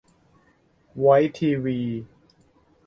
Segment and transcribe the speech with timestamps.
[1.03, 1.79] 'วอยซ์ทีวี'